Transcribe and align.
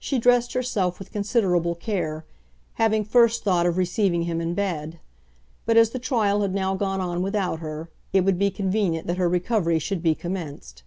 She 0.00 0.18
dressed 0.18 0.54
herself 0.54 0.98
with 0.98 1.12
considerable 1.12 1.76
care, 1.76 2.24
having 2.74 3.04
first 3.04 3.44
thought 3.44 3.66
of 3.66 3.76
receiving 3.76 4.22
him 4.22 4.40
in 4.40 4.52
bed. 4.52 4.98
But 5.64 5.76
as 5.76 5.90
the 5.90 6.00
trial 6.00 6.42
had 6.42 6.52
now 6.54 6.74
gone 6.74 7.00
on 7.00 7.22
without 7.22 7.60
her, 7.60 7.88
it 8.12 8.22
would 8.24 8.40
be 8.40 8.50
convenient 8.50 9.06
that 9.06 9.16
her 9.18 9.28
recovery 9.28 9.78
should 9.78 10.02
be 10.02 10.16
commenced. 10.16 10.82